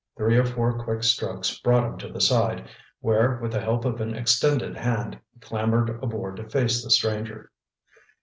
Three 0.17 0.35
or 0.35 0.45
four 0.45 0.79
quick 0.83 1.03
strokes 1.03 1.59
brought 1.59 1.83
him 1.85 1.95
to 1.99 2.09
the 2.11 2.19
side, 2.19 2.67
where 3.01 3.37
with 3.39 3.51
the 3.51 3.61
help 3.61 3.85
of 3.85 4.01
an 4.01 4.15
extended 4.15 4.75
hand, 4.75 5.19
he 5.31 5.39
clambered 5.39 5.91
aboard 6.03 6.37
to 6.37 6.49
face 6.49 6.83
the 6.83 6.89
stranger. 6.89 7.51